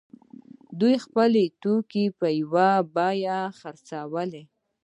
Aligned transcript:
دوی 0.79 0.95
خپل 1.05 1.33
توکي 1.61 2.05
په 2.19 2.27
یوه 2.39 2.69
بیه 2.95 3.39
خرڅول. 3.59 4.31